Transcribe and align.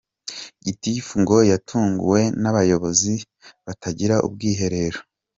Gitifu 0.65 1.13
ngo 1.21 1.37
yatunguwe 1.51 2.21
n’abayobozi 2.41 3.13
batagira 3.65 4.15
ubwiherero. 4.27 4.99